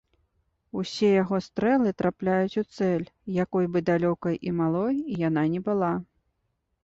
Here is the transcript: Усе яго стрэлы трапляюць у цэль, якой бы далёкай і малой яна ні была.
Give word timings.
Усе 0.83 1.09
яго 1.23 1.37
стрэлы 1.47 1.91
трапляюць 1.99 2.59
у 2.63 2.63
цэль, 2.77 3.05
якой 3.43 3.65
бы 3.75 3.83
далёкай 3.89 4.35
і 4.49 4.55
малой 4.61 4.95
яна 5.27 5.43
ні 5.57 5.61
была. 5.69 5.91